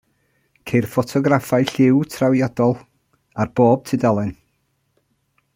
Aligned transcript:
Ceir 0.69 0.87
ffotograffau 0.93 1.67
lliw 1.73 2.01
trawiadol 2.15 2.75
ar 3.45 3.55
bob 3.61 3.87
tudalen. 3.91 4.37